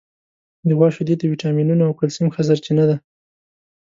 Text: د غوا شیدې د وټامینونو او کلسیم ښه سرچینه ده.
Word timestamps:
د 0.67 0.69
غوا 0.77 0.89
شیدې 0.95 1.15
د 1.17 1.23
وټامینونو 1.31 1.83
او 1.87 1.97
کلسیم 1.99 2.27
ښه 2.33 2.41
سرچینه 2.47 2.83
ده. 2.89 2.95